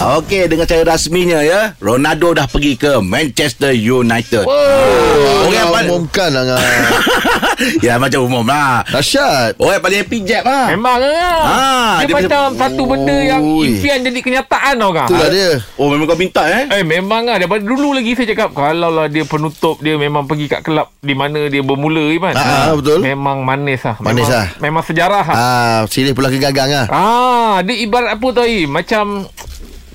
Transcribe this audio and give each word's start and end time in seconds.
Okey, 0.00 0.48
dengan 0.48 0.64
cara 0.64 0.80
rasminya 0.86 1.44
ya, 1.44 1.76
Ronaldo 1.76 2.32
dah 2.32 2.48
pergi 2.48 2.72
ke 2.72 3.04
Manchester 3.04 3.68
United. 3.70 4.48
Oh, 4.48 5.44
Orang 5.44 5.52
yang 5.52 5.68
paling- 5.68 5.90
umumkan 5.92 6.30
Angah. 6.32 6.56
ya 7.84 8.00
macam 8.00 8.24
umum 8.24 8.40
lah. 8.42 8.80
Dahsyat. 8.88 9.60
Orang 9.60 9.76
yang 9.76 9.84
paling 9.84 9.98
happy 10.00 10.18
Jeb 10.24 10.40
lah. 10.40 10.72
Memang 10.72 10.96
lah. 10.98 11.36
Ah, 11.36 11.92
dia, 12.00 12.08
dia 12.08 12.14
macam 12.16 12.40
satu 12.56 12.82
benda 12.86 13.12
yang 13.12 13.44
impian 13.44 14.00
jadi 14.00 14.18
kenyataan 14.18 14.74
tau 14.74 14.90
kan. 14.90 15.04
Itulah 15.04 15.28
dia. 15.28 15.50
Oh 15.76 15.92
memang 15.92 16.06
kau 16.06 16.16
minta 16.16 16.48
eh? 16.48 16.64
Eh 16.70 16.82
memang 16.82 17.24
lah 17.24 17.36
Daripada 17.36 17.60
dulu 17.60 17.92
lagi 17.92 18.12
saya 18.12 18.28
cakap 18.28 18.52
Kalau 18.52 18.88
lah 18.90 19.06
dia 19.06 19.24
penutup 19.24 19.80
Dia 19.80 19.96
memang 19.96 20.24
pergi 20.24 20.46
kat 20.46 20.60
kelab 20.60 20.92
Di 20.98 21.12
mana 21.12 21.48
dia 21.48 21.60
bermula 21.60 22.04
Iman 22.10 22.32
Ah, 22.32 22.72
betul. 22.72 23.00
Memang 23.00 23.40
manis 23.40 23.80
lah 23.82 23.96
Manis 23.98 24.24
memang, 24.24 24.30
lah. 24.30 24.46
Memang 24.60 24.82
sejarah 24.82 25.24
lah 25.24 25.36
Ah, 25.36 25.78
sini 25.86 26.12
pula 26.12 26.28
kegagang 26.28 26.68
ah. 26.70 26.86
Ah, 26.86 27.54
Dia 27.60 27.76
ibarat 27.78 28.12
apa 28.12 28.26
tau 28.30 28.44
Im 28.44 28.68
Macam 28.70 29.24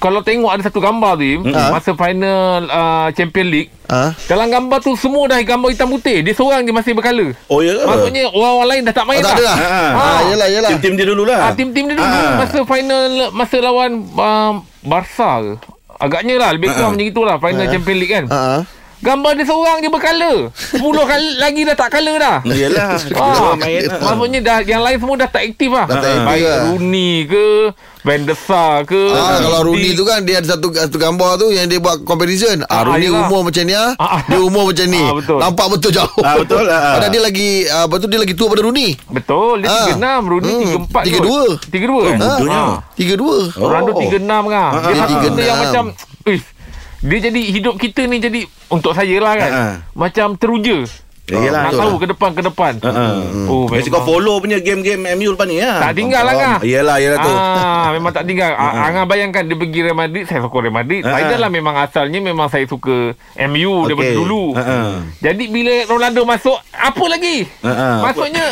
Kalau 0.05 0.22
tengok 0.22 0.48
ada 0.48 0.62
satu 0.62 0.77
gambar 0.77 1.18
tu 1.18 1.26
Im 1.26 1.41
Ah. 1.50 1.73
Masa 1.73 1.91
final 1.91 2.62
uh, 2.63 3.08
Champion 3.12 3.48
League 3.48 3.73
Ah. 3.86 4.13
Dalam 4.23 4.48
gambar 4.48 4.77
tu 4.80 4.94
Semua 4.94 5.26
dah 5.26 5.38
gambar 5.40 5.70
hitam 5.70 5.90
putih 5.90 6.22
Dia 6.22 6.32
seorang 6.32 6.62
je 6.62 6.70
masih 6.70 6.94
berkala 6.94 7.34
Oh 7.48 7.59
ya. 7.59 7.73
ke? 7.73 7.84
Maksudnya 7.84 8.23
orang-orang 8.27 8.68
lain 8.68 8.82
dah 8.84 8.94
tak 8.94 9.05
main 9.05 9.18
Oh, 9.18 9.23
tak 9.23 9.34
ada 9.34 9.44
lah. 9.44 9.58
Ah. 9.58 9.94
Ah, 9.96 10.22
yelah, 10.27 10.48
yelah. 10.48 10.70
Tim-tim 10.72 10.94
dia 10.94 11.05
dulu 11.08 11.23
lah. 11.23 11.40
Ah, 11.41 11.52
tim-tim 11.52 11.84
dia 11.84 11.96
dulu 11.96 12.05
Ah. 12.08 12.38
masa 12.40 12.58
final 12.62 13.02
masa 13.32 13.55
lawan 13.60 13.91
uh, 14.12 14.54
Barca 14.82 15.32
ke? 15.40 15.54
Agaknya 15.96 16.35
lah 16.35 16.49
lebih 16.52 16.70
kurang 16.70 16.94
macam 16.94 17.08
itulah 17.08 17.35
final 17.40 17.66
Champions 17.66 17.98
League 17.98 18.13
kan. 18.13 18.26
Ah. 18.27 18.62
Ah. 19.05 19.08
Gambar 19.08 19.32
dia 19.32 19.45
seorang 19.45 19.77
je 19.77 19.88
berkala. 19.88 20.32
10 20.50 20.82
kali 20.82 21.30
lagi 21.38 21.62
dah 21.62 21.76
tak 21.76 21.90
kala 21.91 22.13
dah. 22.18 22.38
Yalah. 22.66 22.98
Ah, 23.13 23.54
main. 23.54 23.86
maksudnya 23.86 24.40
dah 24.41 24.58
yang 24.62 24.82
lain 24.82 24.98
semua 24.98 25.16
dah 25.16 25.30
tak 25.30 25.46
aktif 25.46 25.70
lah. 25.70 25.86
Dah 25.86 25.96
tak 25.96 26.09
aktif 26.12 26.26
Baik 26.26 26.44
lah. 26.44 26.59
Rooney 26.66 27.13
ke, 27.23 27.46
Van 28.02 28.22
der 28.22 28.34
Sar 28.36 28.82
ke. 28.84 29.02
Ah, 29.12 29.38
kalau 29.40 29.62
Mendy. 29.62 29.66
Rooney 29.68 29.91
tu 29.94 30.04
kan 30.04 30.20
dia 30.21 30.38
ada 30.38 30.48
satu 30.48 30.68
satu 30.71 30.98
gambar 30.98 31.32
tu 31.38 31.48
yang 31.49 31.65
dia 31.65 31.77
buat 31.77 32.02
comparison. 32.02 32.62
Ah, 32.63 32.74
Ah, 32.76 32.82
Rooney 32.88 33.05
yelah. 33.07 33.24
umur 33.24 33.41
macam 33.43 33.63
ni 33.63 33.74
ah. 33.74 33.93
Ah, 33.96 34.05
ah. 34.12 34.21
Dia 34.26 34.40
umur 34.40 34.63
macam 34.65 34.85
ni. 34.88 34.98
Ah, 34.99 35.13
betul. 35.13 35.37
Nampak 35.37 35.65
betul 35.70 35.91
jauh. 35.91 36.13
Ah, 36.20 36.35
betul 36.35 36.63
lah. 36.63 36.82
Padahal 36.96 37.12
dia 37.12 37.21
lagi 37.21 37.49
ah, 37.68 37.85
betul 37.85 38.08
dia 38.08 38.20
lagi 38.20 38.34
tua 38.34 38.48
pada 38.48 38.62
Rooney. 38.62 38.90
Betul, 39.08 39.62
dia 39.62 39.70
Ah. 39.70 39.85
36, 39.87 40.21
Rooney 40.27 40.54
Hmm, 40.65 40.85
34 40.90 41.02
32. 41.05 41.70
32 41.70 42.02
kan? 42.04 42.18
mudanya. 42.18 42.58
Ah. 42.58 42.74
Tiga 42.93 43.13
dua. 43.15 43.35
Oh. 43.52 43.68
Ronaldo 43.68 43.91
36 43.96 44.21
kan. 44.48 44.70
Dia 44.71 44.82
dia 44.82 44.96
satu 44.96 45.13
benda 45.15 45.30
36. 45.35 45.46
yang 45.46 45.58
macam 45.60 45.84
Uish, 46.26 46.41
dia 47.06 47.20
jadi 47.30 47.42
hidup 47.54 47.78
kita 47.78 48.10
ni 48.10 48.18
jadi 48.18 48.50
untuk 48.74 48.98
saya 48.98 49.18
lah 49.22 49.34
kan. 49.38 49.52
Ha-ha. 49.54 49.74
Macam 49.94 50.34
teruja. 50.36 50.84
Ya, 51.26 51.41
yelah, 51.41 51.62
nak 51.65 51.73
tahu 51.73 51.90
lah. 51.90 51.98
ke 51.98 52.07
depan 52.07 52.29
ke 52.31 52.41
depan. 52.43 52.73
Uh-uh. 52.77 53.18
Oh, 53.49 53.65
Mesti 53.65 53.90
kau 53.90 54.05
follow 54.05 54.37
punya 54.37 54.57
game-game 54.57 55.09
MU 55.12 55.34
lepas 55.34 55.43
ni 55.43 55.57
ya. 55.57 55.81
Tak 55.81 55.93
tinggal 55.93 56.21
lah 56.21 56.34
kan? 56.34 56.51
Yelah, 56.62 56.98
yelah 56.98 57.18
tu. 57.18 57.31
Ah, 57.31 57.90
memang 57.90 58.12
tak 58.12 58.23
tinggal. 58.23 58.54
Ah, 58.65 58.85
Angah 58.85 59.04
bayangkan 59.04 59.41
dia 59.41 59.53
pergi 59.53 59.79
Real 59.81 59.93
Madrid, 59.93 60.26
saya 60.26 60.40
suka 60.40 60.57
Real 60.59 60.70
Madrid. 60.71 61.01
Ha-ha. 61.01 61.12
Saya 61.12 61.23
dah 61.27 61.40
lah 61.40 61.49
memang 61.49 61.73
asalnya 61.76 62.20
memang 62.20 62.46
saya 62.46 62.65
suka 62.65 63.18
MU 63.43 63.73
daripada 63.84 64.06
Okey. 64.07 64.18
dulu. 64.18 64.44
Ha-ha. 64.53 65.01
Jadi 65.18 65.44
bila 65.47 65.73
Ronaldo 65.88 66.22
masuk, 66.23 66.57
apa 66.72 67.03
lagi? 67.07 67.46
Ha-ha. 67.59 67.90
Maksudnya 68.03 68.46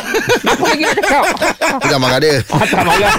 apa 0.44 0.64
lagi 0.64 0.82
nak 0.82 0.96
cakap? 0.98 1.24
Jangan 1.84 2.00
marah 2.00 2.20
dia. 2.20 2.34
Ah, 2.54 2.62
tak 2.64 2.82
marah 2.84 3.14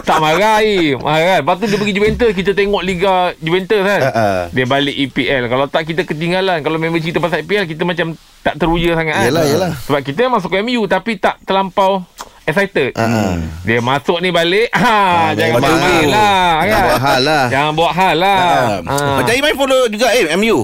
Tak 0.00 0.18
marah 0.18 0.56
eh. 0.60 0.94
Marah 0.94 1.22
kan 1.24 1.38
Lepas 1.40 1.54
tu 1.54 1.66
dia 1.66 1.78
pergi 1.78 1.94
Juventus 1.94 2.30
Kita 2.32 2.50
tengok 2.52 2.82
Liga 2.82 3.14
Juventus 3.38 3.78
kan 3.80 4.00
Ha, 4.00 4.10
ha. 4.10 4.26
Dia 4.48 4.64
balik 4.64 4.94
EPL 5.00 5.46
Kalau 5.46 5.66
tak 5.66 5.86
kita 5.86 6.02
ketinggalan 6.02 6.58
Kalau 6.60 6.76
member 6.76 6.98
cerita 6.98 7.18
pasal 7.18 7.40
EPL 7.40 7.64
Kita 7.64 7.82
macam 7.82 8.12
Tak 8.42 8.58
teruja 8.58 8.91
sangat 8.94 9.14
kan 9.14 9.24
Yelah, 9.24 9.44
yelah. 9.44 9.72
Sebab 9.80 10.00
kita 10.00 10.22
masuk 10.26 10.52
MU 10.58 10.84
Tapi 10.84 11.16
tak 11.16 11.40
terlampau 11.42 12.02
Excited 12.42 12.90
Ah. 12.94 13.38
Dia 13.62 13.78
masuk 13.78 14.18
ni 14.18 14.28
balik 14.28 14.66
ha, 14.74 15.30
Jangan 15.32 15.56
memang. 15.56 15.62
buat 15.62 15.78
hal 15.80 16.06
lah 16.08 16.42
kan? 16.58 16.66
Jangan 16.66 16.82
buat 16.82 17.00
hal 17.00 17.20
lah. 17.22 17.44
Jangan 17.46 17.72
buat 17.72 17.92
hal 17.92 18.14
lah 18.18 18.38
Ah. 18.42 18.66
ha. 18.82 18.96
Macam 19.16 19.32
Iman 19.32 19.52
follow 19.54 19.80
juga 19.86 20.06
eh 20.10 20.26
MU. 20.34 20.58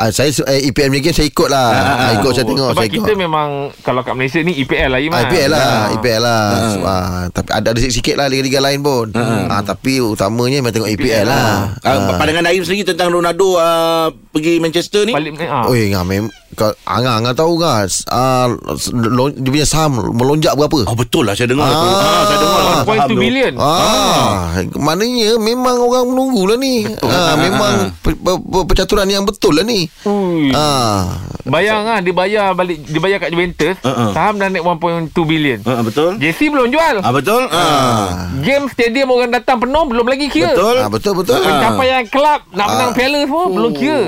Ah, 0.00 0.08
saya 0.08 0.32
su- 0.32 0.42
eh, 0.42 0.64
EPL 0.64 0.88
ni 0.88 0.98
game 0.98 1.12
saya 1.12 1.28
ikut 1.28 1.44
lah. 1.46 1.68
Ah, 1.68 2.10
ikut 2.16 2.32
saya 2.32 2.42
tengok, 2.42 2.72
Sebab 2.72 2.80
saya 2.80 2.88
kita 2.90 3.04
ikut. 3.06 3.20
memang 3.20 3.48
Kalau 3.80 4.00
kat 4.00 4.14
Malaysia 4.14 4.40
ni 4.40 4.56
EPL 4.56 4.88
lah 4.88 4.98
Iman 4.98 5.12
Ah, 5.12 5.22
EPL 5.22 5.48
lah, 5.50 5.60
Ah. 5.60 5.84
EPL 5.92 6.20
lah. 6.22 6.42
So, 6.66 6.78
ah, 6.82 7.04
tapi 7.28 7.48
ada 7.50 7.66
ada 7.66 7.78
sikit-sikit 7.78 8.14
lah 8.14 8.26
liga-liga 8.26 8.60
lain 8.60 8.80
pun. 8.80 9.12
Ah, 9.12 9.60
tapi 9.60 10.00
utamanya 10.00 10.56
memang 10.58 10.72
tengok 10.72 10.88
EPL, 10.90 11.24
lah. 11.26 11.76
Ah. 11.78 12.16
Pandangan 12.16 12.48
Aim 12.48 12.64
sendiri 12.64 12.88
tentang 12.88 13.12
Ronaldo 13.12 13.54
ah, 13.54 14.08
pergi 14.30 14.56
Manchester 14.56 15.04
ni. 15.04 15.12
Balik 15.12 15.36
ha. 15.42 15.64
Oh, 15.64 15.76
ngah 15.76 16.00
mem 16.02 16.26
kau 16.50 16.66
Angah 16.82 17.14
Angah 17.14 17.32
tahu 17.32 17.56
kan 17.56 17.86
ah, 18.10 18.50
lo- 18.92 19.30
dia 19.30 19.50
punya 19.50 19.64
saham 19.64 19.92
melonjak 20.10 20.52
berapa? 20.54 20.82
Oh 20.82 20.94
betul 20.94 21.22
lah 21.22 21.32
saya 21.32 21.46
dengar 21.46 21.66
Ah. 21.66 21.76
tu. 21.76 21.88
Ah, 21.90 21.92
saya 22.22 22.38
dengar 22.38 22.58
lah. 22.58 22.72
1.2 22.80 22.88
Faham 22.90 23.08
tu. 23.08 23.16
billion 23.18 23.52
Ah, 23.54 24.40
maknanya 24.74 25.36
memang 25.36 25.76
orang 25.78 26.04
menunggu 26.06 26.42
lah 26.46 26.56
ni. 26.56 26.88
Ah, 27.00 27.36
memang 27.36 27.92
pe- 27.98 28.14
pe- 28.14 28.40
pe- 28.40 28.66
percaturan 28.66 29.04
yang 29.04 29.22
betul 29.22 29.52
lah 29.52 29.62
ni. 29.62 29.89
Ui. 30.00 30.48
Ah, 30.50 31.20
Bayang 31.42 31.84
ah 31.84 31.98
dia 31.98 32.08
bayar 32.10 32.52
balik 32.52 32.80
dia 32.82 32.96
bayar 32.96 33.18
kat 33.18 33.30
Juventus, 33.30 33.76
Uh-uh. 33.80 34.12
saham 34.12 34.36
dah 34.36 34.46
naik 34.46 34.60
1.2 34.62 35.12
billion. 35.22 35.58
Ah, 35.62 35.80
betul. 35.80 36.16
JC 36.16 36.48
belum 36.48 36.68
jual. 36.68 37.00
Ah 37.00 37.10
betul. 37.10 37.42
Ah. 37.48 38.28
Game 38.38 38.64
stadium 38.66 39.08
orang 39.08 39.28
datang 39.30 39.56
penuh 39.56 39.84
belum 39.84 40.06
lagi 40.06 40.28
kira. 40.28 40.52
Betul. 40.52 40.76
ah 40.78 40.88
betul 40.88 41.12
betul. 41.14 41.36
Pencapaian 41.38 42.04
kelab 42.06 42.40
nak 42.50 42.66
menang 42.66 42.90
Ah. 42.90 42.94
piala 42.94 43.18
semua 43.20 43.44
belum 43.46 43.72
kira. 43.72 44.02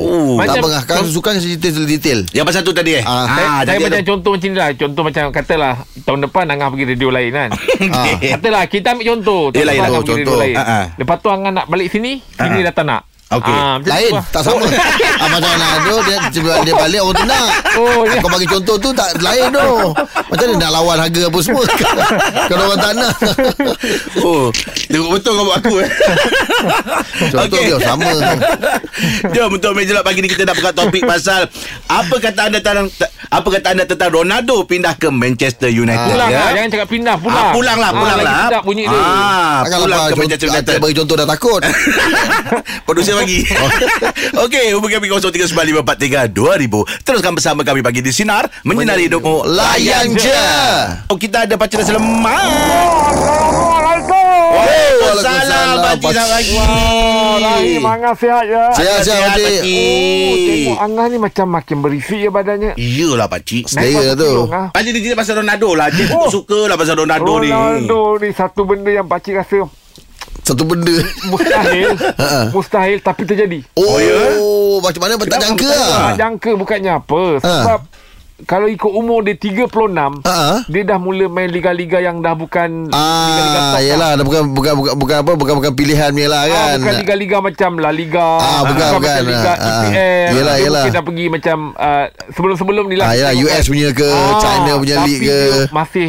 Oh, 0.00 0.38
tak 0.38 0.48
Macam- 0.48 0.56
apa 0.56 0.68
ngah 0.70 0.84
kan 0.84 1.04
sukan 1.04 1.32
kasi 1.34 1.48
detail-detail. 1.52 2.20
Yang 2.32 2.44
pasal 2.46 2.62
tu 2.62 2.72
tadi 2.72 2.92
eh. 2.94 3.04
Ah, 3.04 3.26
Saya, 3.60 3.76
macam 3.78 3.90
ada- 3.92 4.06
contoh 4.08 4.30
macam 4.32 4.48
ni 4.48 4.56
lah 4.56 4.68
Contoh 4.72 5.02
macam 5.02 5.24
Katalah 5.28 5.74
Tahun 6.00 6.18
depan 6.20 6.44
Angah 6.46 6.68
pergi 6.70 6.84
radio 6.88 7.08
lain 7.08 7.30
kan 7.30 7.48
Ah. 7.92 8.06
Katalah 8.16 8.62
kita 8.64 8.86
ambil 8.90 9.06
contoh 9.10 9.42
Tahun 9.48 9.58
Yelah, 9.58 9.68
depan 9.68 9.76
yelah, 9.76 9.86
Angah 9.86 10.00
pergi 10.00 10.12
radio 10.14 10.24
contoh. 10.24 10.38
lain 10.38 10.56
Ah, 10.56 10.64
ah. 10.64 10.84
Lepas 10.96 11.16
tu 11.18 11.28
Angah 11.28 11.52
nak 11.52 11.66
balik 11.66 11.88
sini 11.88 12.12
Sini 12.24 12.58
dah 12.62 12.72
tak 12.72 12.84
nak 12.84 13.00
Okey. 13.28 13.52
Ah, 13.52 13.76
Lain 13.78 14.08
tu 14.08 14.16
lah. 14.16 14.24
Tak 14.32 14.40
sama 14.40 14.64
ah, 14.64 15.28
Macam 15.28 15.50
Ronaldo 15.50 15.94
dia, 16.02 16.16
dia, 16.30 16.40
dia 16.64 16.74
balik 16.74 17.00
orang 17.02 17.12
tu 17.14 17.24
nak 17.26 17.48
Oh, 17.76 18.00
ya. 18.02 18.16
Kau 18.18 18.30
bagi 18.30 18.48
contoh 18.48 18.76
tu 18.78 18.88
tak 18.90 19.08
lain 19.18 19.52
tu 19.52 19.68
Macam 20.24 20.46
mana 20.46 20.56
nak 20.58 20.70
lawan 20.72 20.96
harga 20.98 21.22
apa 21.24 21.38
semua 21.38 21.62
Kalau 22.50 22.64
orang 22.66 22.80
tak 22.80 22.92
nak 22.94 23.12
Oh, 24.18 24.48
tengok 24.82 25.10
betul 25.12 25.32
kau 25.34 25.44
buat 25.44 25.56
aku 25.58 25.74
eh. 25.78 25.90
Contoh 27.28 27.58
dia 27.58 27.76
sama 27.78 28.10
Jom 29.28 29.48
untuk 29.52 29.70
meja 29.72 29.92
lap 29.92 30.04
pagi 30.04 30.18
ni 30.18 30.28
kita 30.28 30.42
nak 30.42 30.56
buka 30.56 30.70
topik 30.72 31.04
pasal 31.04 31.44
apa 31.86 32.14
kata 32.18 32.40
anda 32.44 32.58
tentang 32.58 32.88
apa 33.28 33.48
kata 33.50 33.66
anda 33.70 33.84
tentang 33.84 34.10
Ronaldo 34.10 34.64
pindah 34.64 34.96
ke 34.96 35.08
Manchester 35.08 35.68
United 35.68 36.10
Pulang 36.10 36.28
ya? 36.28 36.38
lah 36.38 36.50
Jangan 36.54 36.68
cakap 36.70 36.88
pindah 36.88 37.16
Pulang 37.18 37.36
Ah, 37.38 37.52
pulang 37.52 37.78
lah, 37.78 37.90
pulang 37.92 38.16
lagi 38.16 38.26
lah. 38.26 38.40
sedap 38.48 38.62
bunyi 38.64 38.84
dia 38.84 38.96
Ah, 38.96 39.56
pulang 39.68 40.00
ke 40.02 40.14
Manchester 40.16 40.46
contoh, 40.46 40.56
United. 40.58 40.76
bagi 40.80 40.94
contoh 40.96 41.14
dah 41.14 41.26
takut 41.28 41.60
Produser 42.86 43.14
bagi 43.18 43.38
Okey 44.44 44.66
Hubungi 44.72 44.94
kami 44.94 45.06
0395432000 45.10 47.02
Teruskan 47.02 47.32
bersama 47.32 47.60
kami 47.62 47.80
Pagi 47.80 47.98
di 47.98 48.10
Sinar 48.10 48.46
Menyinari 48.62 49.06
hidupmu 49.06 49.42
Layan 49.44 50.14
je. 50.14 50.44
Oh, 51.06 51.16
Kita 51.16 51.44
ada 51.44 51.54
pacar 51.54 51.80
nasi 51.80 51.90
lemak 51.90 52.44
Assalamualaikum. 53.08 54.26
Waalaikumsalam 54.48 55.76
Pakcik 55.78 56.02
Pakcik. 56.02 56.12
selamat 56.12 56.30
pagi 56.30 56.54
Rahim 57.38 57.82
Angah 57.84 58.14
sihat 58.14 58.44
ya. 58.44 58.62
Sihat 58.72 58.98
sihat 59.00 59.18
Sihat, 59.18 59.34
Pakcik. 59.34 59.62
Oh, 59.62 60.36
tengok 60.38 60.78
Angah 60.80 61.06
ni 61.06 61.16
macam 61.18 61.46
makin 61.48 61.76
berisi 61.78 62.16
ya 62.18 62.30
badannya. 62.30 62.72
Iyalah 62.74 63.26
pakcik. 63.26 63.64
Berapa 63.68 64.14
tu. 64.14 64.32
Pakcik 64.48 64.90
dia 64.90 65.00
cerita 65.00 65.16
pasal 65.16 65.34
Ronaldo 65.38 65.68
lah. 65.72 65.88
Dia 65.88 66.06
Oh. 66.10 66.28
suka 66.28 66.66
lah 66.66 66.76
pasal 66.76 66.96
Ronaldo, 66.96 67.32
ni. 67.38 67.48
Ronaldo 67.48 68.00
ni 68.18 68.30
satu 68.30 68.64
benda 68.64 68.90
yang 68.90 69.06
pakcik 69.06 69.36
rasa 69.36 69.64
Satu 70.40 70.62
benda 70.62 70.94
mustahil. 71.26 71.92
mustahil 72.54 72.98
tapi 72.98 73.22
terjadi. 73.22 73.60
Oh, 73.74 73.84
Oh, 73.84 73.98
ya? 73.98 74.20
Macam 74.80 75.00
mana 75.00 75.12
tak 75.18 75.40
jangka 75.40 75.68
Tak 75.68 75.78
lah 75.78 76.12
jangka 76.16 76.50
bukannya 76.54 76.92
apa. 76.94 77.22
Ha. 77.38 77.52
Sebab 77.58 77.80
kalau 78.40 78.64
ikut 78.66 78.86
umur 78.88 79.20
dia 79.20 79.34
36, 79.34 79.66
Ha? 80.22 80.62
dia 80.64 80.82
dah 80.84 80.94
mula 80.96 81.26
main 81.26 81.50
liga-liga 81.50 81.98
yang 81.98 82.22
dah 82.22 82.32
bukan 82.32 82.86
liga-liga 82.86 83.58
Ah, 83.58 83.66
top 83.72 83.82
yelah 83.82 84.10
dah 84.14 84.22
bukan 84.22 84.42
bukan 84.48 84.72
bukan 84.76 84.94
bukan 84.94 85.16
apa 85.18 85.32
bukan 85.34 85.54
bukan 85.58 85.72
pilihan 85.74 86.10
ni 86.12 86.22
lah 86.22 86.46
Ah, 86.46 86.50
kan. 86.70 86.78
bukan 86.78 86.94
liga-liga 87.02 87.36
macam 87.40 87.70
La 87.76 87.90
Liga 87.90 88.28
Ah, 88.38 88.62
bukan, 88.62 88.88
bukan. 88.94 89.10
macam 89.10 89.24
Liga 89.26 89.50
Ah, 89.50 89.58
ah. 89.58 89.82
EPL 89.82 90.30
Yelah, 90.30 90.54
Dia 90.54 90.62
yelah. 90.62 90.70
mungkin 90.78 90.92
dah 90.94 91.04
pergi 91.04 91.26
macam 91.28 91.58
uh, 91.74 92.04
Sebelum-sebelum 92.30 92.84
ni 92.86 92.94
lah 92.94 93.04
Ah, 93.04 93.14
yelah, 93.16 93.32
Tengok 93.32 93.50
US 93.50 93.64
punya 93.66 93.88
ke, 93.90 94.10
China 94.38 94.72
punya 94.76 94.94
tapi 94.94 95.06
league 95.08 95.22
ke. 95.24 95.34
dia 95.34 95.58
Masih 95.74 96.08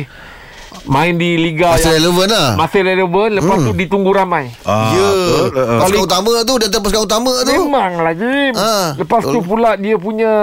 Main 0.90 1.16
di 1.16 1.38
liga 1.38 1.70
Masih 1.72 1.86
yang 1.86 1.96
relevan 2.02 2.28
lah. 2.28 2.50
Masih 2.56 2.82
relevan 2.82 3.30
Lepas 3.32 3.56
Hmm. 3.56 3.66
tu 3.66 3.74
ditunggu 3.74 4.10
ramai 4.10 4.50
Ah, 4.64 4.90
Ya. 4.90 5.06
betul. 5.06 5.46
Ah, 5.48 5.62
ah. 5.62 5.80
Pasukan 5.80 6.04
utama 6.04 6.32
tu 6.42 6.54
dia 6.56 6.68
atas 6.68 6.82
pasukan 6.82 7.04
utama 7.06 7.32
tu. 7.40 7.54
Memang 7.54 7.92
lagi 8.00 8.34
Ah, 8.52 8.88
Lepas 8.94 9.22
tu 9.24 9.40
pula 9.40 9.72
dia 9.76 9.96
punya 9.96 10.34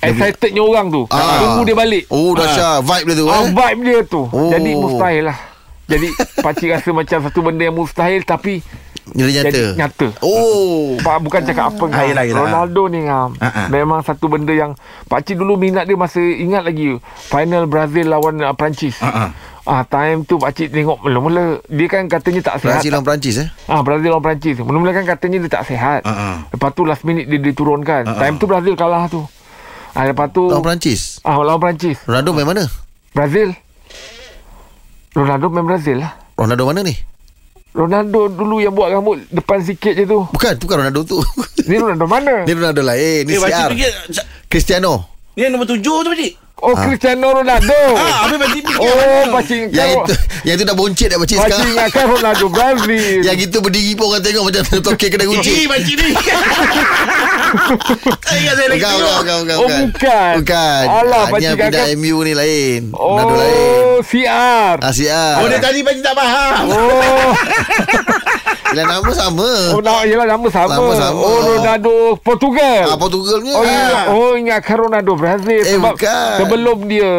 Excitednya 0.00 0.60
orang 0.60 0.90
tu 0.90 1.02
Ah. 1.08 1.38
Tunggu 1.40 1.62
dia 1.64 1.72
balik 1.72 2.04
Oh, 2.08 2.34
dahsyat 2.34 2.82
vibe 2.82 3.06
dia 3.06 3.16
tu 3.16 3.26
ah, 3.26 3.40
eh. 3.40 3.48
Vibe 3.48 3.80
dia 3.80 3.98
tu 4.04 4.22
Oh. 4.26 4.50
Jadi 4.50 4.70
mustahil 4.74 5.24
lah 5.24 5.38
Jadi 5.84 6.08
pakcik 6.36 6.68
rasa 6.70 6.90
macam 6.90 7.18
satu 7.22 7.40
benda 7.40 7.62
yang 7.62 7.72
mustahil 7.72 8.20
Tapi 8.20 8.60
Jadi 9.06 9.30
nyata. 9.34 9.48
Jadi 9.50 9.62
nyata 9.76 10.08
Oh. 10.20 10.96
Pak 10.96 11.20
bukan 11.20 11.44
cakap 11.44 11.64
apa 11.68 11.84
Ah, 11.84 11.88
ngam. 11.90 12.08
yelah, 12.08 12.24
yelah. 12.24 12.40
Ronaldo 12.40 12.82
ni 12.86 13.04
ngam. 13.04 13.30
Ah, 13.36 13.46
ah. 13.46 13.66
Memang 13.68 14.00
satu 14.00 14.26
benda 14.26 14.50
yang 14.50 14.72
pak 15.04 15.20
cik 15.22 15.36
dulu 15.36 15.54
minat 15.54 15.84
dia 15.84 15.92
masa 15.92 16.16
ingat 16.18 16.64
lagi 16.64 16.96
final 17.26 17.64
Brazil 17.64 18.08
lawan 18.08 18.40
uh, 18.40 18.52
Perancis. 18.52 18.96
Ah, 18.98 19.28
ah. 19.28 19.30
Ah 19.64 19.80
time 19.82 20.22
tu 20.22 20.36
pakcik 20.36 20.68
tengok 20.68 21.00
mula-mula 21.00 21.44
dia 21.66 21.84
kan 21.86 22.04
katanya 22.04 22.40
tak 22.42 22.60
sihat. 22.60 22.80
Brazil 22.80 22.90
lawan 22.92 23.04
Perancis 23.06 23.34
eh 23.38 23.48
Ah 23.64 23.80
Brazil 23.80 24.08
lawan 24.10 24.20
Perancis. 24.22 24.56
Mula-mula 24.58 24.92
kan 24.92 25.04
katanya 25.06 25.38
dia 25.38 25.50
tak 25.50 25.64
sihat. 25.66 26.00
Ah, 26.02 26.12
ah. 26.12 26.34
Lepas 26.48 26.70
tu 26.70 26.82
last 26.82 27.00
minute 27.02 27.24
dia 27.26 27.36
diturunkan. 27.38 28.04
Ah, 28.06 28.16
Time 28.18 28.36
tu 28.36 28.44
Brazil 28.44 28.72
kalah 28.72 29.04
tu. 29.06 29.20
Ah 29.90 30.04
lepas 30.04 30.26
tu 30.28 30.48
Lawan 30.48 30.64
Perancis 30.64 31.20
ah 31.20 31.36
lawan 31.38 31.60
Perancis. 31.60 32.00
Ronaldo 32.02 32.32
main 32.32 32.44
mana 32.44 32.64
Brazil. 33.12 33.52
Ronaldo 35.12 35.46
main 35.48 35.62
Brazil 35.62 35.96
lah. 36.00 36.12
Ronaldo 36.34 36.64
mana 36.64 36.82
ni 36.82 36.94
Ronaldo 37.74 38.30
dulu 38.30 38.62
yang 38.62 38.70
buat 38.70 38.86
rambut 38.86 39.18
depan 39.34 39.58
sikit 39.58 39.98
je 39.98 40.06
tu. 40.06 40.22
Bukan 40.30 40.54
Bukan 40.62 40.76
Ronaldo 40.78 41.02
tu 41.02 41.18
Ni 41.66 41.74
Ronaldo 41.74 42.06
mana? 42.06 42.46
Ni 42.46 42.54
Ronaldo 42.54 42.86
lain 42.86 43.26
Ni 43.26 43.34
Eh, 43.34 43.42
CR 43.42 43.70
Cristiano 44.46 45.13
Ni 45.34 45.40
yang 45.40 45.52
nombor 45.52 45.66
tujuh 45.68 45.96
tu 46.00 46.08
pakcik. 46.08 46.32
Oh 46.56 46.70
Cristiano 46.72 47.34
Ronaldo. 47.34 47.74
Ah, 47.92 48.24
habis 48.24 48.38
pakcik 48.38 48.62
fikir. 48.62 48.78
Oh 48.80 49.22
pakcik 49.28 49.66
Yang 49.68 49.90
itu 49.90 50.14
Yang 50.44 50.54
itu 50.54 50.64
dah 50.64 50.74
boncet 50.74 51.08
dah 51.10 51.18
pakcik 51.18 51.36
Pakcik 51.36 51.50
sekarang 51.50 51.72
ingatkan 51.74 52.04
Ronaldo 52.08 52.46
Brazil. 52.48 53.18
Yang 53.20 53.38
itu 53.44 53.56
berdiri 53.58 53.92
pun 53.92 54.04
orang 54.06 54.22
tengok 54.22 54.42
Macam 54.46 54.62
tokek 54.86 55.08
kena 55.10 55.24
Eh, 55.24 55.28
kunci 55.28 55.54
pakcik 55.66 55.96
ni. 55.98 56.10
Tak 58.24 58.34
ingat 58.34 58.54
saya 58.54 58.68
lagi 58.68 58.80
Bukan, 58.80 58.96
bukan, 58.96 59.36
bukan, 59.36 59.56
Oh, 59.56 59.68
bukan. 59.84 60.32
Bukan 60.40 60.84
Alah, 60.86 61.02
Ah, 61.18 61.26
pakcik 61.28 61.42
yang 61.44 61.56
pindah 61.58 61.86
MU 61.96 62.16
ni 62.22 62.32
lain 62.32 62.80
Ronaldo 62.90 63.34
lain 63.36 63.70
Oh 63.84 63.98
CR. 64.00 64.74
Ah, 64.78 64.90
CR 64.90 65.34
Oh, 65.42 65.46
dia 65.46 65.58
tadi 65.58 65.78
pakcik 65.82 66.02
tak 66.02 66.14
faham. 66.14 66.54
Oh, 66.66 67.30
Yelah 68.74 68.90
nama 68.90 69.10
sama 69.12 69.48
oh 69.70 69.78
nak 69.78 70.02
yelah 70.02 70.26
nama 70.26 70.46
sama. 70.48 70.74
Nama 70.74 70.92
sama. 70.98 71.20
Oh 71.20 71.38
Ronaldo 71.48 71.92
Portugal. 72.18 72.82
Ah, 72.84 72.96
Portugal 72.96 73.38
punya 73.38 73.54
Oh, 73.54 73.62
Ah. 73.62 73.70
ingat, 73.70 74.04
oh 74.10 74.32
ingatkan 74.34 74.76
Ronaldo 74.80 75.12
Brazil 75.14 75.60
Eh, 75.60 75.72
sebab 75.72 75.94
bukan. 75.94 76.30
sebelum 76.36 76.78
dia 76.84 77.12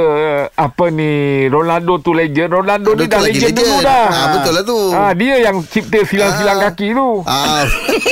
apa 0.51 0.85
ni 0.89 1.11
Ronaldo 1.47 1.95
tu 1.97 2.11
legend 2.11 2.51
Ronaldo 2.51 2.91
ni 2.93 3.07
dah 3.07 3.19
lagi 3.19 3.39
legend, 3.39 3.55
dulu 3.55 3.71
legend. 3.71 3.85
dah 3.85 4.05
Ah, 4.05 4.27
betul 4.33 4.51
lah 4.51 4.63
tu. 4.63 4.79
ah, 4.91 5.11
dia 5.13 5.35
yang 5.41 5.63
cipta 5.63 5.99
silang-silang 6.03 6.57
Ah. 6.57 6.63
kaki 6.65 6.87
tu 6.91 7.09
Ah, 7.23 7.63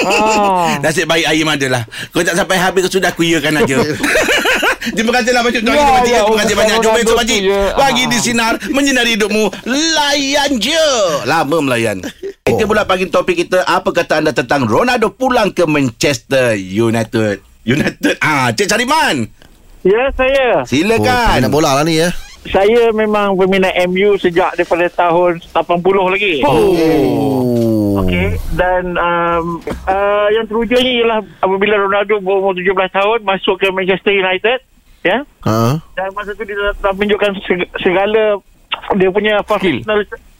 ah. 0.06 0.68
Nasib 0.80 1.04
baik 1.06 1.26
air 1.26 1.44
mada 1.44 1.68
lah 1.70 1.84
Kau 2.10 2.22
tak 2.22 2.34
sampai 2.34 2.56
habis 2.56 2.80
Kau 2.82 2.94
sudah 2.94 3.10
aku 3.10 3.22
iakan 3.22 3.60
aja 3.60 3.76
Terima 4.96 5.12
kasih 5.14 5.32
lah 5.32 5.42
Pakcik 5.42 5.62
Terima 5.62 5.74
Ya, 5.74 5.80
kasih 5.80 5.92
Pakcik 5.94 6.12
ya, 6.12 6.22
Terima 6.22 6.38
kasih 6.38 6.56
banyak 6.56 6.76
Jom 6.76 6.84
Ronaldo 6.86 7.04
esok 7.06 7.18
Pakcik 7.18 7.42
ya. 7.42 7.62
Pagi 7.74 8.02
Ah. 8.02 8.08
di 8.08 8.18
Sinar 8.18 8.54
Menyinari 8.70 9.12
hidupmu 9.14 9.44
Layan 9.66 10.52
je 10.58 10.86
Lama 11.24 11.58
melayan 11.60 11.98
Kita 12.44 12.68
pula 12.68 12.84
pagi 12.84 13.08
topik 13.08 13.40
kita 13.40 13.64
Apa 13.64 13.96
kata 13.96 14.20
anda 14.20 14.36
tentang 14.36 14.68
Ronaldo 14.68 15.08
pulang 15.10 15.48
ke 15.50 15.64
Manchester 15.64 16.52
United 16.54 17.40
United 17.64 18.20
Ah, 18.20 18.52
Cik 18.52 18.68
Sariman 18.68 19.24
Ya, 19.80 20.12
saya. 20.12 20.60
oh, 20.60 20.68
Silakan 20.68 21.40
Peminat 21.40 21.48
bola 21.50 21.72
lah 21.74 21.88
ni 21.88 21.98
ya 21.98 22.12
Saya 22.44 22.92
memang 22.92 23.40
peminat 23.40 23.72
MU 23.88 24.20
sejak 24.20 24.52
daripada 24.54 24.84
tahun 24.92 25.40
80 25.40 25.64
lagi. 26.12 26.44
Oh 26.44 28.04
Okey 28.04 28.36
dan 28.52 28.92
um, 28.92 29.64
uh, 29.86 30.28
yang 30.30 30.44
terujunya 30.44 31.00
ialah 31.00 31.20
apabila 31.40 31.80
Ronaldo 31.80 32.20
berumur 32.20 32.52
17 32.52 32.68
tahun 32.92 33.20
masuk 33.24 33.56
ke 33.56 33.72
Manchester 33.72 34.12
United 34.12 34.60
ya 35.00 35.24
Ha? 35.40 35.80
dan 35.96 36.12
masa 36.12 36.36
tu 36.36 36.44
dia 36.44 36.60
telah 36.76 36.92
menunjukkan 36.92 37.32
seg- 37.42 37.72
segala 37.80 38.44
dia 38.94 39.08
punya 39.08 39.40
Skill. 39.40 39.80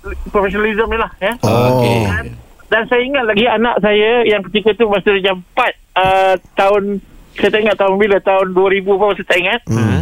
Professional 0.04 0.30
professionalism 0.30 0.88
ni 0.92 0.98
lah 1.00 1.12
ya. 1.18 1.34
Oh. 1.42 1.80
Dan, 1.80 2.26
dan 2.68 2.84
saya 2.86 3.02
ingat 3.02 3.24
lagi 3.24 3.46
anak 3.48 3.76
saya 3.80 4.28
yang 4.28 4.42
ketika 4.50 4.76
tu 4.76 4.92
masa 4.92 5.10
dia 5.16 5.32
jam 5.32 5.40
4 5.56 5.64
uh, 5.96 6.34
tahun 6.54 6.84
saya 7.34 7.50
tak 7.50 7.62
ingat 7.64 7.78
tahun 7.80 7.96
bila 7.98 8.18
tahun 8.20 8.48
2000 8.52 8.84
apa 8.84 9.06
saya 9.16 9.28
tak 9.28 9.40
ingat. 9.40 9.60
Hmm. 9.66 10.02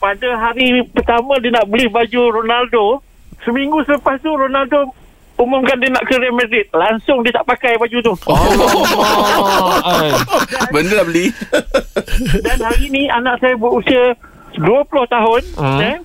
pada 0.00 0.28
hari 0.32 0.80
pertama 0.88 1.36
dia 1.38 1.52
nak 1.52 1.68
beli 1.68 1.84
baju 1.86 2.22
Ronaldo 2.32 3.04
seminggu 3.42 3.84
selepas 3.84 4.16
tu 4.18 4.32
Ronaldo 4.32 4.96
umumkan 5.36 5.76
dia 5.76 5.88
nak 5.88 6.04
ke 6.04 6.16
Real 6.16 6.36
Madrid. 6.36 6.68
Langsung 6.70 7.20
dia 7.20 7.32
tak 7.32 7.48
pakai 7.48 7.76
baju 7.76 7.98
tu. 8.00 8.12
Oh, 8.28 9.72
ai. 9.80 10.12
Benda 10.72 11.00
dah 11.00 11.06
beli. 11.08 11.32
Dan 12.44 12.58
hari 12.60 12.92
ni 12.92 13.08
anak 13.08 13.40
saya 13.40 13.56
berusia 13.56 14.12
20 14.56 14.68
tahun 15.08 15.42
Hmm. 15.56 15.80
eh, 15.80 15.96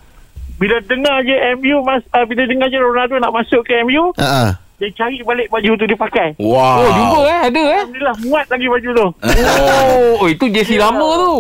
bila 0.55 0.79
dengar 0.81 1.19
je 1.21 1.35
MU 1.59 1.83
mas, 1.83 2.01
uh, 2.11 2.23
bila 2.23 2.47
dengar 2.47 2.67
je 2.67 2.79
Ronaldo 2.79 3.19
nak 3.19 3.33
masuk 3.33 3.61
ke 3.61 3.75
MU 3.83 4.15
ha. 4.15 4.55
dia 4.75 4.87
cari 4.95 5.19
balik 5.19 5.47
baju 5.47 5.71
tu 5.75 5.83
dia 5.83 5.95
pakai 5.95 6.35
Wow 6.39 6.79
Oh 6.79 6.89
jumpa 6.91 7.19
eh? 7.27 7.39
Ada 7.51 7.61
eh? 7.61 7.81
Alhamdulillah 7.83 8.15
muat 8.23 8.45
lagi 8.47 8.67
baju 8.67 8.89
tu. 8.91 9.07
Oh, 9.11 10.23
oh 10.23 10.27
itu 10.27 10.45
JC 10.47 10.79
lama 10.79 11.07
tu. 11.19 11.33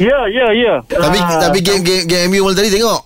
Ya 0.00 0.18
ya 0.28 0.46
ya. 0.52 0.74
Tapi 0.84 1.18
Ah, 1.20 1.38
tapi 1.38 1.60
game 1.60 1.84
game 1.84 2.04
game 2.04 2.32
MU 2.32 2.48
malam 2.48 2.56
tadi 2.56 2.72
tengok. 2.72 3.00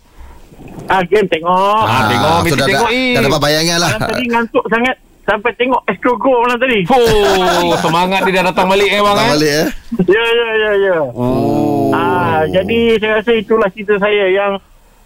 ah, 0.86 1.02
game 1.02 1.26
tengok. 1.26 1.84
Ah, 1.84 2.02
tengok, 2.06 2.30
so 2.30 2.42
mesti 2.44 2.54
dah, 2.54 2.68
tengok, 2.70 2.90
dah, 2.90 2.98
eh. 2.98 3.14
dah 3.14 3.22
dapat 3.26 3.40
bayangan 3.42 3.78
lah. 3.82 3.90
Malam 3.94 4.10
tadi 4.10 4.24
ngantuk 4.30 4.64
sangat 4.70 4.96
sampai 5.24 5.50
tengok 5.56 5.80
Astro 5.88 6.12
Go 6.14 6.32
malam 6.44 6.58
tadi. 6.58 6.78
Oh 6.86 7.74
semangat 7.82 8.20
dia 8.22 8.32
dah 8.38 8.44
datang 8.54 8.66
balik 8.70 8.90
eh 8.90 9.00
bang 9.02 9.14
Datang 9.14 9.26
eh? 9.26 9.32
balik 9.34 9.50
eh. 9.50 9.66
ya 10.06 10.24
ya 10.24 10.48
ya 10.54 10.70
ya. 10.78 10.96
Oh. 11.10 11.90
Ah, 11.90 12.42
jadi 12.46 12.78
saya 13.02 13.12
rasa 13.18 13.32
itulah 13.34 13.68
cerita 13.74 13.98
saya 13.98 14.24
yang 14.30 14.52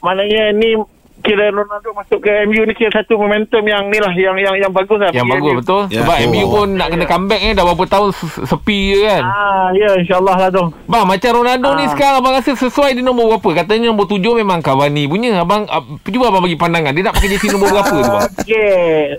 maknanya 0.01 0.53
ni 0.53 0.79
kira 1.19 1.51
Ronaldo 1.51 1.91
masuk 1.93 2.23
ke 2.23 2.31
MU 2.47 2.63
ni 2.63 2.73
kira 2.73 2.95
satu 2.95 3.19
momentum 3.19 3.59
yang 3.61 3.87
ni 3.87 3.99
lah 3.99 4.13
yang 4.13 4.39
yang 4.39 4.55
yang 4.57 4.71
bagus 4.71 4.97
lah 4.97 5.11
Yang 5.11 5.27
bagus 5.29 5.51
MU. 5.51 5.59
betul 5.59 5.83
Ya. 5.89 5.99
Sebab 6.01 6.15
Oh. 6.17 6.25
MU 6.25 6.43
pun 6.47 6.69
nak 6.73 6.89
kena 6.89 7.05
comeback 7.05 7.41
eh 7.43 7.53
Dah 7.53 7.65
berapa 7.65 7.85
tahun 7.85 8.09
se- 8.13 8.47
sepi 8.47 8.79
je 8.89 8.99
kan 9.03 9.23
ah 9.25 9.67
ya 9.73 9.99
insyaallah 9.99 10.37
lah 10.37 10.49
tu 10.49 10.63
Bang 10.87 11.05
macam 11.05 11.31
Ronaldo 11.35 11.69
ni 11.75 11.85
Ah. 11.85 11.91
sekarang 11.91 12.17
Abang 12.17 12.33
rasa 12.33 12.55
sesuai 12.55 12.91
di 12.93 13.03
nombor 13.03 13.35
berapa 13.35 13.51
Katanya 13.59 13.91
nombor 13.91 14.07
tujuh 14.07 14.31
memang 14.33 14.63
Cavani 14.63 15.05
punya 15.05 15.35
Abang 15.37 15.67
uh, 15.67 15.83
Cuba 16.01 16.31
abang 16.31 16.39
bagi 16.41 16.55
pandangan 16.55 16.95
Dia 16.95 17.03
nak 17.03 17.15
pakai 17.15 17.29
jersey 17.29 17.51
nombor 17.51 17.69
berapa 17.69 17.91
tu 17.91 18.09
bang 18.09 18.23
Okey, 18.39 18.79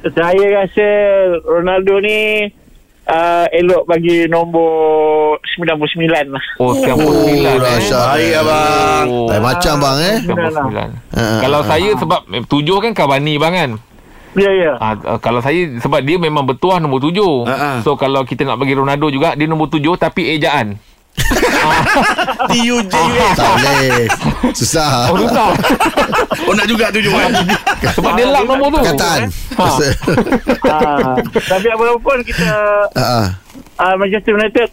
saya 0.09 0.45
rasa 0.55 0.87
Ronaldo 1.43 1.99
ni 1.99 2.47
uh, 3.09 3.45
elok 3.51 3.83
bagi 3.83 4.29
nombor 4.29 5.41
99 5.57 6.07
lah. 6.29 6.43
Oh 6.61 6.71
sekarang 6.77 6.97
Oh, 6.97 7.05
pun 7.05 7.13
sembilan 7.25 7.57
eh. 7.57 7.79
Baik 7.89 8.33
abang 8.37 9.05
Oh. 9.09 9.27
Lain 9.27 9.41
macam 9.41 9.73
bang 9.75 9.97
eh. 9.99 10.17
Sekarang 10.21 10.37
pun 10.39 10.53
sembilan 10.53 10.89
Ha, 11.09 11.21
ha, 11.21 11.37
Kalau 11.41 11.59
ha. 11.59 11.67
saya 11.67 11.89
sebab 11.97 12.21
eh, 12.29 12.43
Tujuh 12.45 12.77
kan 12.79 12.91
Cavani 12.93 13.35
bang 13.35 13.53
kan 13.53 13.71
Ya, 14.37 14.45
ya. 14.53 14.71
Ah, 14.77 14.93
uh, 14.93 15.17
kalau 15.17 15.41
saya 15.41 15.81
sebab 15.81 16.05
dia 16.05 16.21
memang 16.21 16.45
bertuah 16.45 16.77
nombor 16.77 17.01
tujuh. 17.01 17.49
Ah. 17.49 17.81
So 17.81 17.97
kalau 17.97 18.21
kita 18.21 18.45
nak 18.45 18.61
bagi 18.61 18.77
Ronaldo 18.77 19.09
juga 19.09 19.33
dia 19.33 19.49
nombor 19.49 19.73
tujuh 19.73 19.97
tapi 19.97 20.37
ejaan. 20.37 20.77
TUJUS 22.49 22.83
Tak 23.33 23.51
boleh. 23.55 24.05
Susah. 24.51 25.09
Oh 25.09 25.17
susah. 25.19 25.49
Oh 26.41 26.53
nak 26.53 26.65
juga 26.65 26.89
tu 26.89 26.99
Juan 26.99 27.29
sebab 27.89 28.11
dia 28.15 28.25
lock 28.27 28.43
nombor 28.45 28.67
tu. 28.71 28.79
Kataan. 28.85 29.21
Ha. 29.55 29.65
ah, 30.69 31.15
tapi 31.41 31.67
apa 31.67 31.83
pun 31.97 32.17
kita 32.21 32.49
uh, 32.95 33.25
Manchester 33.95 34.33
United 34.33 34.69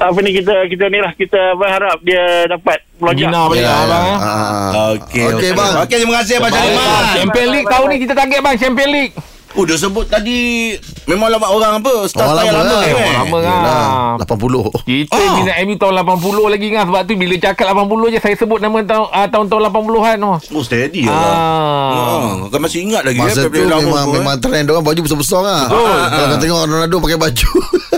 apa 0.00 0.16
ni 0.18 0.32
kita 0.32 0.64
kita 0.64 0.88
ni 0.88 0.96
lah 0.96 1.12
kita 1.12 1.52
berharap 1.54 2.00
dia 2.00 2.48
dapat 2.48 2.80
melonjak. 2.96 3.28
Bina 3.28 3.40
balik 3.44 3.60
Ya, 3.60 3.68
lah 3.68 3.84
bang 3.84 4.00
ya. 4.02 4.08
eh. 4.08 4.16
Ha, 4.16 4.30
ha. 4.32 4.80
Okey 4.90 5.24
Okey, 5.28 5.50
bang. 5.52 5.72
Okey 5.78 5.96
terima 5.98 6.14
kasih 6.18 6.34
Abang 6.34 6.48
Baik, 6.48 6.56
Sariman 6.58 6.86
bang. 6.86 7.04
Champion 7.12 7.48
League 7.52 7.68
tahun 7.68 7.86
ni 7.86 7.96
kita 8.00 8.14
target 8.14 8.38
bang 8.40 8.56
Champion 8.56 8.90
League. 8.90 9.12
Oh 9.50 9.62
dah 9.62 9.74
sebut 9.74 10.06
tadi 10.06 10.78
Memang 11.04 11.26
lama 11.26 11.42
orang 11.44 11.72
apa 11.76 12.06
Star 12.06 12.22
star 12.28 12.44
yang 12.44 12.54
lama 12.54 12.70
lama 12.70 12.70
lah. 12.72 12.82
eh. 12.82 12.94
Orang 12.94 13.14
lama 13.18 13.36
lah. 13.36 13.50
Yelah, 13.50 13.82
80. 14.22 14.86
Kita 14.86 15.10
Ah. 15.12 15.32
minat 15.34 15.56
MU 15.60 15.74
tahun 15.74 15.94
80 15.98 16.46
lagi 16.48 16.66
kan 16.68 16.82
sebab 16.86 17.00
tu 17.02 17.12
bila 17.14 17.34
cakap 17.36 17.66
80 17.68 17.82
je 18.08 18.18
saya 18.20 18.34
sebut 18.36 18.58
nama 18.58 18.78
tahun 18.80 19.06
uh, 19.08 19.26
tahun-tahun 19.28 19.62
80-an 19.66 20.16
tu. 20.16 20.30
Oh 20.50 20.62
steady 20.62 21.02
lah 21.02 21.10
Ah. 21.10 21.90
Ah, 21.90 22.48
kan 22.48 22.60
masih 22.60 22.80
ingat 22.80 23.02
lagi 23.02 23.18
Masa 23.18 23.42
eh, 23.42 23.44
tu 23.44 23.50
period 23.50 23.68
lama 23.68 23.82
memang 23.82 24.04
tu, 24.04 24.08
eh. 24.08 24.14
memang 24.16 24.36
trend 24.38 24.66
orang 24.68 24.84
baju 24.84 25.00
besar-besar 25.02 25.40
lah. 25.40 25.62
Betul. 25.66 25.90
Kalau 25.90 26.26
kau 26.26 26.38
tengok 26.38 26.60
Ronaldo 26.64 26.96
pakai 27.00 27.18
baju. 27.20 27.48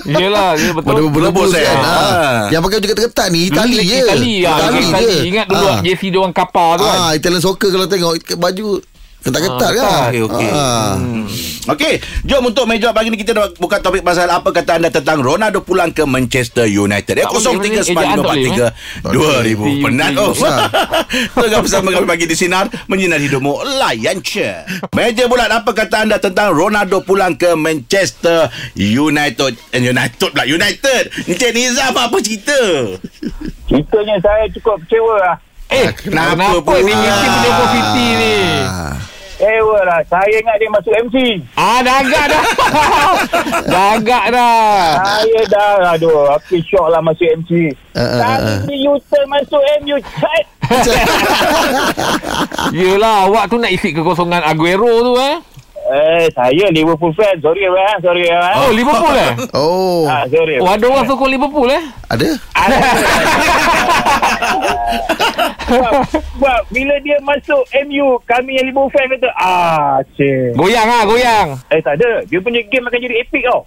Yelah, 0.03 0.49
ya 0.57 0.71
betul. 0.73 0.95
Rebus, 1.13 1.53
eh. 1.53 1.63
kan. 1.63 1.79
Ah. 1.79 2.43
Yang 2.49 2.61
pakai 2.65 2.77
baju 2.77 2.87
ketat-ketat 2.89 3.27
ni 3.29 3.41
Itali 3.47 3.77
Dulu 3.77 3.85
je. 3.85 3.99
Itali 3.99 4.33
ah, 4.43 4.57
Itali 4.59 4.81
Itali. 4.83 5.05
je. 5.05 5.21
Ingat 5.29 5.47
dulu 5.47 5.67
Ah. 5.69 5.79
JC 5.81 6.03
dia 6.07 6.19
orang 6.19 6.33
kapar 6.33 6.71
tu 6.75 6.83
kan. 6.83 6.97
Ah, 6.99 7.13
Italian 7.13 7.41
soccer 7.41 7.69
kalau 7.69 7.87
tengok 7.87 8.13
baju 8.35 8.67
ketat-ketat 9.23 9.71
Ah, 9.71 9.73
kan. 9.73 10.11
Okey 10.11 10.21
okey. 10.27 10.49
Ah. 10.51 10.95
Hmm. 10.99 11.25
Okey, 11.63 11.95
jom 12.27 12.51
untuk 12.51 12.67
meja 12.67 12.91
pagi 12.91 13.07
ni 13.07 13.15
kita 13.15 13.39
nak 13.39 13.55
buka 13.55 13.79
topik 13.79 14.03
pasal 14.03 14.27
apa 14.27 14.51
kata 14.51 14.83
anda 14.83 14.91
tentang 14.91 15.23
Ronaldo 15.23 15.63
pulang 15.63 15.95
ke 15.95 16.03
Manchester 16.03 16.67
United. 16.67 17.15
Ya 17.15 17.31
Tak 17.31 17.39
boleh, 17.39 17.79
03 17.87 17.87
ejaan 17.87 18.19
tak 18.19 18.35
boleh, 18.35 19.55
2000 19.55 19.85
penat 19.87 20.13
oh. 20.19 20.35
Tengah 21.39 21.61
bersama 21.63 21.95
kami 21.95 22.07
pagi 22.11 22.27
di 22.27 22.35
sinar 22.35 22.67
menyinar 22.91 23.23
hidupmu 23.23 23.63
layan 23.79 24.19
je. 24.27 24.51
Meja 24.91 25.31
bulat 25.31 25.55
apa 25.55 25.71
kata 25.71 26.03
anda 26.03 26.19
tentang 26.19 26.51
Ronaldo 26.51 27.07
pulang 27.07 27.39
ke 27.39 27.55
Manchester 27.55 28.51
United 28.75 29.55
eh, 29.71 29.83
United 29.87 30.35
pula 30.35 30.43
United. 30.43 31.15
Encik 31.31 31.55
Nizam 31.55 31.95
apa 31.95 32.17
cerita? 32.19 32.59
Ceritanya 33.71 34.19
saya 34.19 34.51
cukup 34.51 34.83
kecewa 34.83 35.15
lah. 35.23 35.37
Eh, 35.73 35.89
Kenapa 35.97 36.37
kenapa, 36.37 36.61
pula? 36.63 36.81
ni 36.81 36.93
mesti 36.93 37.27
punya 37.27 37.51
positif 37.57 38.11
ni? 38.15 38.37
Ah. 38.63 38.95
Kecewa 39.43 39.79
lah. 39.83 39.99
Saya 40.07 40.39
ingat 40.39 40.55
dia 40.55 40.71
masuk 40.71 40.95
MC. 41.03 41.17
Ah, 41.59 41.83
dah 41.83 41.99
agak 41.99 42.25
dah. 42.31 42.45
dah 43.75 43.87
agak 43.99 44.25
dah. 44.31 44.71
Saya 45.03 45.41
dah, 45.51 45.71
aduh, 45.91 46.31
aku 46.31 46.63
syok 46.63 46.87
lah 46.87 47.03
masuk 47.03 47.27
MC. 47.43 47.75
Ah, 47.91 47.99
ah, 47.99 48.07
ah, 48.07 48.19
Kali 48.39 48.47
ah. 48.47 48.59
ni 48.71 48.77
U-turn 48.87 49.27
masuk 49.27 49.63
MU. 49.83 49.99
Chat. 49.99 50.45
Yelah 52.73 53.27
awak 53.27 53.51
tu 53.51 53.59
nak 53.59 53.69
isi 53.69 53.91
kekosongan 53.91 54.41
Aguero 54.41 54.89
tu 55.03 55.15
eh 55.19 55.37
Eh, 55.83 56.25
saya 56.33 56.71
Liverpool 56.71 57.11
fan. 57.13 57.35
Sorry, 57.43 57.67
bang. 57.67 57.99
Sorry, 58.01 58.25
bang. 58.25 58.55
Oh 58.57 58.71
Liverpool 58.71 59.13
eh 59.13 59.33
Oh 59.53 60.07
Ah, 60.07 60.25
sorry. 60.31 60.63
Oh 60.63 60.71
ada 60.71 60.87
orang 60.87 61.05
sokong 61.05 61.29
Liverpool 61.29 61.69
eh 61.69 61.83
Ada 62.07 62.27
sebab, 65.69 65.93
sebab 66.11 66.61
bila 66.69 66.95
dia 67.01 67.17
masuk 67.25 67.63
MU, 67.89 68.21
kami 68.29 68.61
yang 68.61 68.67
Liverpool 68.69 68.93
fan 68.93 69.09
kata, 69.09 69.31
ah, 69.39 69.99
cik. 70.15 70.57
Goyang 70.57 70.89
ah 70.89 71.03
goyang 71.09 71.49
Eh, 71.73 71.81
tak 71.81 71.97
ada. 72.01 72.23
Dia 72.29 72.39
punya 72.43 72.61
game 72.69 72.87
akan 72.87 73.01
jadi 73.01 73.17
epic 73.25 73.43
tau. 73.49 73.63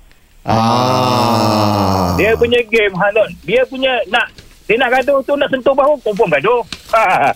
Ah. 0.46 2.14
Dia 2.22 2.38
punya 2.38 2.62
game, 2.70 2.94
Halon. 2.94 3.30
Dia 3.44 3.66
punya 3.66 3.98
nak, 4.14 4.30
dia 4.66 4.82
nak 4.82 4.90
gaduh 4.98 5.22
tu, 5.22 5.38
nak 5.38 5.46
sentuh 5.54 5.78
bahu, 5.78 5.94
confirm 6.02 6.26
gaduh. 6.34 6.66
Ah, 6.90 7.30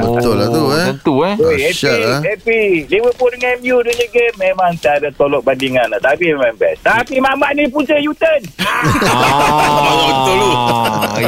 betul 0.00 0.32
lah 0.32 0.48
tu 0.48 0.62
eh. 0.72 0.86
Tentu 0.88 1.14
eh 1.28 1.34
Oi, 1.36 1.56
Dahsyat, 1.60 1.92
epic, 1.92 2.08
ah. 2.08 2.20
epic. 2.24 2.78
Liverpool 2.88 3.30
dengan 3.36 3.52
MU 3.60 3.76
dia 3.84 3.92
punya 3.92 4.06
game 4.08 4.36
memang 4.40 4.72
tak 4.80 4.94
ada 5.04 5.08
tolok 5.12 5.44
bandingan 5.44 5.92
lah. 5.92 6.00
Tapi 6.00 6.32
memang 6.32 6.56
best. 6.56 6.80
Tapi 6.80 7.20
Mamat 7.20 7.52
ni 7.52 7.68
punca 7.68 7.92
U-turn. 8.00 8.42
Ah, 9.10 10.08
Betul 10.08 10.34
lu. 10.40 10.50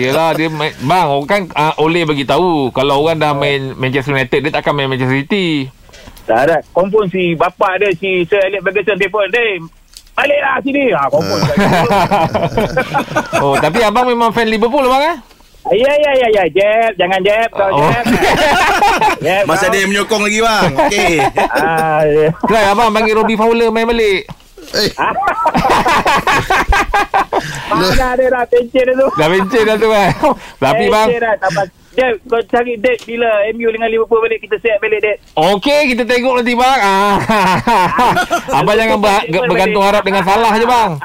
Yelah 0.00 0.32
dia 0.32 0.48
main, 0.48 0.72
Bang 0.80 1.12
orang 1.12 1.28
kan 1.28 1.42
uh, 1.52 1.74
Oleh 1.84 2.08
bagi 2.08 2.24
tahu 2.24 2.72
Kalau 2.72 3.04
orang 3.04 3.20
dah 3.20 3.36
main 3.36 3.76
Manchester 3.76 4.16
United 4.16 4.40
Dia 4.40 4.52
takkan 4.56 4.72
main 4.72 4.88
Manchester 4.88 5.20
City 5.20 5.68
tak 6.22 6.48
ada. 6.48 6.62
Confirm 6.70 7.10
si 7.10 7.34
bapak 7.34 7.82
dia, 7.82 7.90
si 7.98 8.22
Sir 8.30 8.38
Alex 8.38 8.62
Ferguson 8.62 8.94
telefon. 8.94 9.26
Dey, 9.34 9.58
baliklah 10.14 10.56
sini. 10.62 10.84
Ha, 10.94 11.10
confirm. 11.10 11.40
Oh 13.42 13.58
tapi 13.58 13.82
abang 13.82 14.06
memang 14.06 14.30
fan 14.30 14.46
Liverpool 14.46 14.86
bang 14.86 15.02
eh 15.02 15.16
ya, 15.64 15.92
ya, 15.94 16.12
ya, 16.16 16.28
ya. 16.32 16.44
Jeb. 16.48 16.90
Jangan 16.96 17.20
Jeb. 17.22 17.48
Kau 17.50 17.70
Oh. 17.70 17.86
Jeb. 17.86 18.04
Jeb. 19.24 19.44
Masa 19.46 19.66
kau. 19.66 19.72
dia 19.72 19.86
menyokong 19.86 20.22
lagi 20.22 20.40
bang 20.40 20.70
Okey 20.76 21.14
Ah, 21.52 22.02
ya. 22.02 22.28
Try 22.42 22.64
abang 22.66 22.90
panggil 22.90 23.14
Robbie 23.14 23.38
Fowler 23.38 23.70
main 23.70 23.86
balik 23.86 24.26
Eh, 24.72 24.88
Mana 27.68 28.14
dia 28.14 28.28
dah 28.30 28.44
pencet 28.46 28.84
dia 28.84 28.94
tu. 28.94 29.06
Dah 29.14 29.26
bencin 29.26 29.62
dah 29.64 29.76
tu 29.76 29.88
kan 29.88 30.08
Tapi 30.56 30.84
bang 30.86 31.08
dah. 31.18 31.34
Jeb, 31.92 32.24
kau 32.24 32.40
cari 32.48 32.80
date 32.80 33.04
bila 33.04 33.28
MU 33.52 33.68
dengan 33.68 33.84
Liverpool 33.84 34.24
balik. 34.24 34.40
Kita 34.40 34.56
set 34.56 34.80
balik 34.80 35.04
date. 35.04 35.20
Okey 35.34 35.92
kita 35.92 36.08
tengok 36.08 36.40
nanti 36.40 36.54
bang 36.54 36.78
ah. 36.80 37.16
Abang 38.54 38.76
jangan 38.76 38.96
ber, 38.96 39.12
bergantung 39.44 39.84
harap 39.84 40.00
dengan 40.00 40.24
salah 40.24 40.52
je 40.56 40.64
bang 40.64 40.90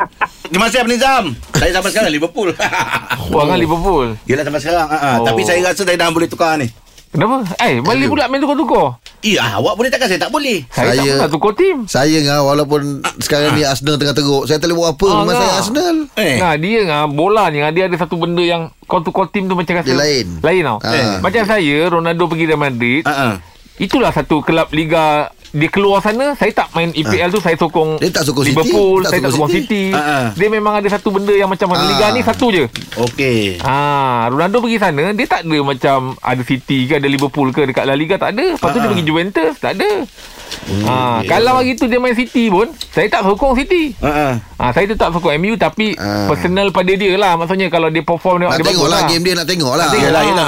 Terima 0.48 0.66
kasih 0.66 0.80
Abang 0.80 0.92
Nizam 0.92 1.24
Saya 1.52 1.72
sampai 1.72 1.90
sekarang 1.92 2.10
Liverpool 2.10 2.50
Wah 3.34 3.44
kan 3.46 3.58
Liverpool 3.58 4.16
Yelah 4.24 4.44
sampai 4.44 4.62
sekarang 4.62 4.88
uh, 4.88 4.98
Oh. 5.18 5.26
Tapi 5.26 5.42
saya 5.44 5.60
rasa 5.62 5.82
saya 5.82 5.96
dah 5.96 6.08
boleh 6.08 6.28
tukar 6.28 6.56
ni 6.56 6.68
Kenapa? 7.08 7.44
Eh 7.60 7.80
Balik 7.80 8.08
pula 8.08 8.28
main 8.28 8.38
tukar-tukar 8.38 9.00
Eh 9.20 9.36
awak 9.36 9.74
boleh 9.74 9.90
takkan 9.90 10.08
saya 10.08 10.20
tak 10.20 10.30
boleh 10.30 10.64
Saya, 10.70 10.92
tak 10.92 10.96
Saya- 10.96 11.14
pernah 11.18 11.32
tukar 11.32 11.52
tim 11.54 11.78
saya 11.84 12.18
ngah 12.22 12.42
walaupun 12.44 12.82
sekarang 13.18 13.56
ni 13.56 13.64
Arsenal 13.64 13.98
tengah 13.98 14.14
teruk. 14.14 14.46
Saya 14.46 14.56
tak 14.56 14.70
boleh 14.70 14.78
buat 14.78 14.90
apa. 14.94 15.08
Ah, 15.08 15.22
ngah. 15.24 15.34
saya 15.34 15.52
Arsenal. 15.58 15.96
Eh 16.16 16.36
Nah 16.38 16.54
dia 16.56 16.80
ngah 16.84 17.04
bola 17.10 17.50
ni 17.50 17.58
ngah, 17.58 17.72
dia 17.72 17.84
ada 17.86 17.98
satu 17.98 18.16
benda 18.16 18.40
yang 18.40 18.70
kau 18.86 19.02
tukar 19.02 19.28
tim 19.28 19.50
tu 19.50 19.58
macam 19.58 19.74
rasa 19.74 19.90
Dia 19.90 19.98
lain. 19.98 20.26
Lain 20.40 20.62
tau. 20.64 20.78
Ah. 20.80 21.18
Macam 21.18 21.44
saya 21.44 21.78
Ronaldo 21.90 22.24
pergi 22.30 22.46
Real 22.46 22.62
Madrid. 22.62 23.02
uh-uh. 23.04 23.42
Itulah 23.78 24.10
satu 24.10 24.42
kelab 24.42 24.70
liga 24.70 25.34
dia 25.50 25.68
keluar 25.68 26.00
sana 26.00 26.34
saya 26.34 26.52
tak 26.52 26.68
main 26.72 26.92
EPL 26.92 27.30
tu 27.30 27.40
saya 27.40 27.56
sokong 27.56 27.96
Ah. 27.96 28.00
Dia 28.00 28.12
tak 28.12 28.24
sokong 28.26 28.44
City. 28.44 28.54
Liverpool 28.54 29.00
Tak 29.00 29.10
saya 29.10 29.20
tak 29.20 29.32
sokong 29.32 29.48
sokong 29.48 29.52
City. 29.54 29.84
City, 29.88 29.96
Ah, 29.96 30.04
ah. 30.04 30.26
dia 30.34 30.48
memang 30.48 30.74
ada 30.76 30.88
satu 30.88 31.08
benda 31.10 31.32
yang 31.32 31.48
macam 31.48 31.68
Ah. 31.70 31.80
liga 31.86 32.06
ni 32.10 32.22
satu 32.22 32.48
je 32.50 32.66
Okey 32.98 33.58
Ah, 33.62 34.28
Ronaldo 34.28 34.60
pergi 34.60 34.78
sana 34.78 35.04
dia 35.10 35.26
tak 35.26 35.42
ada 35.44 35.58
macam 35.62 35.98
ada 36.18 36.42
City 36.42 36.80
ke 36.84 36.94
ada 36.96 37.08
Liverpool 37.08 37.50
ke 37.50 37.64
dekat 37.64 37.84
La 37.84 37.94
Liga 37.94 38.16
tak 38.16 38.34
ada. 38.34 38.46
Lepas 38.54 38.68
tu 38.68 38.78
dia 38.78 38.84
Ah. 38.84 38.92
pergi 38.92 39.06
Juventus 39.06 39.54
tak 39.58 39.72
ada. 39.74 39.90
Hmm, 40.64 40.84
ah, 40.84 41.20
kalau 41.24 41.60
hari 41.60 41.76
tu 41.76 41.86
dia 41.86 41.96
main 41.98 42.12
City 42.14 42.48
pun 42.48 42.68
saya 42.90 43.08
tak 43.08 43.22
sokong 43.22 43.56
City. 43.56 43.92
uh-uh. 43.98 44.36
Ah, 44.58 44.72
saya 44.72 44.84
tetap 44.86 45.12
sokong 45.12 45.36
MU 45.38 45.56
tapi 45.56 45.96
Ah. 45.96 46.28
personal 46.28 46.68
pada 46.70 46.90
dia 46.90 47.14
lah 47.14 47.36
maksudnya 47.36 47.68
kalau 47.68 47.88
dia 47.88 48.02
perform 48.02 48.42
dia, 48.42 48.48
Nak 48.48 48.58
dia 48.58 48.66
tengok 48.66 48.84
bagus 48.84 48.94
lah 48.94 49.02
game 49.06 49.24
dia 49.24 49.34
nak 49.34 49.48
tengok 49.48 49.74
lah. 49.74 49.86
Nak 49.86 49.94
tengok 49.94 50.08
Yelah, 50.08 50.24
lah. 50.24 50.48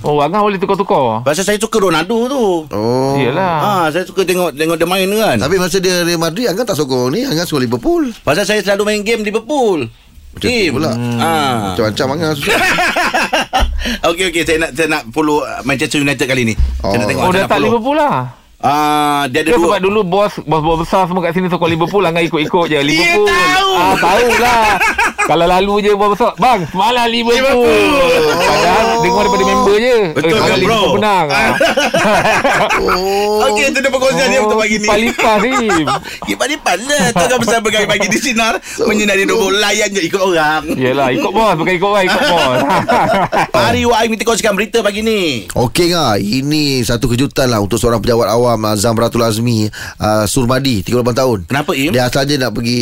Oh, 0.00 0.16
Angah 0.18 0.40
boleh 0.40 0.56
tukar-tukar. 0.56 1.20
Pasal 1.22 1.44
saya 1.44 1.58
suka 1.58 1.76
Ronaldo 1.78 2.16
tu 2.26 2.42
Oh. 2.70 3.14
Yelah. 3.16 3.54
Ah, 3.60 3.86
saya 3.86 4.02
suka 4.02 4.19
tengok 4.22 4.50
tengok 4.52 4.76
dia 4.76 4.86
main 4.86 5.08
kan. 5.08 5.36
Tapi 5.38 5.54
masa 5.56 5.76
dia 5.76 6.00
Real 6.00 6.16
Madrid 6.16 6.46
Angah 6.46 6.64
tak 6.64 6.74
sokong 6.74 7.10
ni 7.10 7.22
Angah 7.22 7.42
sokong 7.42 7.62
Liverpool 7.62 8.02
Pasal 8.20 8.44
saya 8.44 8.60
selalu 8.60 8.82
main 8.86 9.00
game 9.00 9.20
Liverpool. 9.20 9.86
Macam 10.30 10.40
tu 10.40 10.46
Tim. 10.46 10.70
pula. 10.72 10.92
Ah. 11.16 11.74
Macam-macam 11.74 12.06
Angah 12.12 12.30
susah 12.32 12.54
okey 14.08 14.24
okey 14.28 14.42
saya 14.44 14.58
nak 14.60 14.70
saya 14.72 14.86
nak 14.88 15.02
follow 15.10 15.40
uh, 15.40 15.60
Manchester 15.62 15.98
United 15.98 16.24
kali 16.24 16.44
ni. 16.44 16.54
Saya 16.54 16.94
nak 16.94 16.98
Oh. 16.98 17.08
tengok 17.08 17.22
Oh, 17.22 17.30
dah 17.30 17.40
tak 17.42 17.50
follow. 17.52 17.68
Liverpool 17.68 17.96
lah. 17.96 18.16
Ah, 18.60 19.24
dia 19.26 19.40
ada 19.40 19.46
Dia 19.46 19.56
dua. 19.56 19.64
sebab 19.72 19.80
dulu 19.80 20.00
bos 20.02 20.36
bos-bos 20.38 20.84
besar 20.84 21.08
semua 21.08 21.24
kat 21.24 21.32
sini 21.32 21.48
sokong 21.48 21.70
Liverpool 21.70 22.04
Angah 22.04 22.20
ikut-ikut 22.20 22.64
je 22.66 22.76
Liverpool. 22.78 23.24
tahu. 23.26 23.70
Ah, 23.74 23.94
tahulah. 23.96 24.62
Kalau 25.26 25.46
lalu 25.46 25.74
je 25.84 25.90
bos 25.98 26.14
besar, 26.14 26.32
bang, 26.40 26.64
semalam 26.70 27.06
Liverpool. 27.10 27.68
Liverpool. 27.68 28.24
Padahal 28.40 28.86
dengar 29.04 29.22
daripada 29.26 29.44
member 29.44 29.76
je. 29.76 29.98
Betul 30.16 30.28
eh, 30.28 30.32
ke, 30.32 30.38
semalam 30.38 30.56
bro? 30.56 30.60
Liverpool 30.60 30.92
menang. 31.00 31.26
Ah. 31.30 31.52
Oh 32.80 33.44
Okey, 33.50 33.64
itu 33.72 33.78
dia 33.82 33.90
perkongsian 33.90 34.28
dia 34.30 34.40
untuk 34.40 34.58
pagi 34.60 34.76
ni. 34.78 34.86
Lipat-lipat 34.86 35.38
ni. 35.44 35.68
Lipat-lipat 36.30 36.76
lah 36.86 37.04
Tengah 37.12 37.38
bersama 37.42 37.66
kami 37.72 37.86
pagi 37.88 38.06
di 38.06 38.18
Sinar 38.20 38.54
Menyinari 38.86 39.24
nombor 39.26 39.56
layan 39.58 39.90
je 39.90 40.02
ikut 40.06 40.20
orang 40.20 40.62
Yelah, 40.78 41.10
ikut 41.10 41.32
bos. 41.32 41.54
Bukan 41.58 41.72
ikut 41.74 41.88
orang, 41.88 42.04
ikut 42.06 42.22
bos. 42.30 42.58
Mari 43.56 43.82
Wak 43.86 43.98
Aim 44.00 44.10
kita 44.14 44.24
kongsikan 44.28 44.54
berita 44.54 44.78
pagi 44.80 45.02
ni 45.02 45.50
Okey 45.52 45.92
ngah 45.92 46.20
Ini 46.20 46.86
satu 46.86 47.10
kejutan 47.10 47.50
lah 47.50 47.58
Untuk 47.58 47.82
seorang 47.82 47.98
pejabat 47.98 48.30
awam 48.30 48.58
ah, 48.66 48.76
Zamratul 48.78 49.26
Azmi 49.26 49.66
uh, 49.98 50.24
Surmadi 50.30 50.86
38 50.86 51.20
tahun 51.20 51.38
Kenapa 51.50 51.72
Im? 51.74 51.90
Dia 51.90 52.06
asalnya 52.06 52.48
nak 52.48 52.52
pergi 52.54 52.78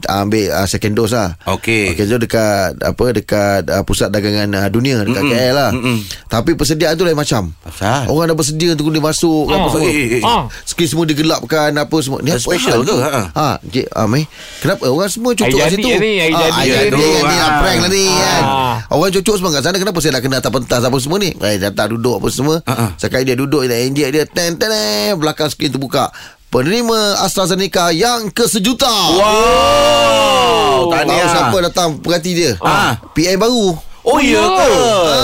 uh, 0.00 0.20
Ambil 0.24 0.48
uh, 0.50 0.66
second 0.66 0.94
dose 0.96 1.14
lah 1.14 1.36
Okey 1.44 1.67
Okey, 1.68 2.00
so 2.00 2.16
dekat 2.16 2.80
apa 2.80 3.04
dekat 3.12 3.62
uh, 3.68 3.84
pusat 3.84 4.08
dagangan 4.08 4.48
uh, 4.56 4.68
dunia 4.68 5.04
dekat 5.04 5.20
Mm-mm. 5.20 5.36
KL 5.36 5.52
lah. 5.52 5.70
Mm-mm. 5.70 5.98
Tapi 6.26 6.56
persediaan 6.56 6.96
tu 6.96 7.04
lain 7.04 7.12
macam. 7.12 7.52
Pasal? 7.60 8.08
Orang 8.08 8.24
dah 8.24 8.32
bersedia 8.32 8.72
untuk 8.72 8.88
dia 8.88 8.98
masuk 8.98 9.44
Ah, 9.46 9.56
apa 9.58 9.68
semua. 9.70 9.84
eh, 9.84 9.92
eh, 9.92 10.16
eh. 10.16 10.22
Ah. 10.22 10.42
Skrin 10.64 10.88
semua 10.88 11.04
digelapkan 11.04 11.68
apa 11.70 11.96
semua. 12.00 12.18
Ni 12.18 12.32
apa 12.32 12.40
special 12.40 12.80
ke? 12.80 12.88
tu? 12.88 12.96
Ha. 12.96 13.22
Ha, 13.28 13.48
okay, 13.60 13.84
ah, 13.90 14.08
meh. 14.08 14.24
Kenapa 14.58 14.88
orang 14.88 15.08
semua 15.08 15.30
cucuk 15.32 15.54
kat 15.54 15.70
situ? 15.70 15.88
ni, 15.92 16.12
air 16.18 16.32
jadi 16.32 16.52
air 16.56 16.88
ni. 16.88 17.04
jadi 17.04 17.20
ni 17.22 17.36
prank 17.36 17.78
lah 17.78 17.90
ni 17.90 18.04
kan. 18.08 18.42
Orang 18.88 19.10
cucuk 19.12 19.34
semua 19.36 19.50
kat 19.52 19.62
sana 19.62 19.76
kenapa 19.76 19.98
saya 20.00 20.16
nak 20.16 20.22
kena 20.24 20.36
atas 20.40 20.48
pentas 20.48 20.80
apa 20.80 20.96
semua 20.96 21.18
ni? 21.20 21.30
Eh 21.34 21.56
datang 21.60 21.92
duduk 21.92 22.24
apa 22.24 22.28
semua. 22.32 22.56
Sekali 22.96 23.28
dia 23.28 23.36
duduk 23.36 23.60
dia 23.62 23.84
injek 23.84 24.08
dia 24.08 24.24
ten 24.24 24.56
ten 24.56 24.72
eh, 24.72 25.12
belakang 25.12 25.46
skrin 25.46 25.68
terbuka. 25.68 26.08
Penerima 26.48 27.20
AstraZeneca 27.20 27.92
yang 27.92 28.32
kesejuta. 28.32 28.88
Wow 28.88 30.88
Tahu 30.88 31.28
siapa 31.28 31.56
datang 31.60 32.00
perhati 32.00 32.32
dia? 32.32 32.56
Ah. 32.64 32.96
PM 33.12 33.36
baru. 33.36 33.76
Oh 34.08 34.16
ya 34.16 34.40
ke? 34.40 34.68
Ah, 34.72 34.76
Tahniah 34.80 35.12
lah 35.12 35.17